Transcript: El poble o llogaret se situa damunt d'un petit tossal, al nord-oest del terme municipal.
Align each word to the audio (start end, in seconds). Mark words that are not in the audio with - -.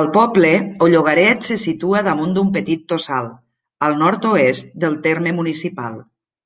El 0.00 0.08
poble 0.16 0.50
o 0.86 0.88
llogaret 0.94 1.46
se 1.50 1.58
situa 1.66 2.02
damunt 2.08 2.34
d'un 2.38 2.50
petit 2.58 2.82
tossal, 2.94 3.30
al 3.90 3.96
nord-oest 4.02 4.74
del 4.86 4.98
terme 5.06 5.36
municipal. 5.38 6.00